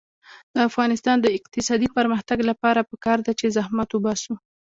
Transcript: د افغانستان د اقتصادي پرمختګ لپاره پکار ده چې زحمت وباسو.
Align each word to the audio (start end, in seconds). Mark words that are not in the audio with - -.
د 0.53 0.55
افغانستان 0.69 1.17
د 1.21 1.27
اقتصادي 1.37 1.87
پرمختګ 1.97 2.39
لپاره 2.49 2.87
پکار 2.91 3.19
ده 3.25 3.31
چې 3.39 3.53
زحمت 3.57 3.89
وباسو. 3.91 4.33